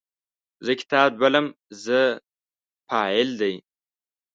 [0.65, 1.47] زه کتاب لولم–
[1.85, 2.01] "زه"
[2.87, 3.53] فاعل دی.